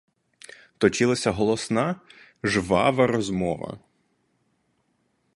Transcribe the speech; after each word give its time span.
Точилася 0.77 1.31
голосна, 1.31 1.83
жвава 2.43 3.07
розмова. 3.07 3.77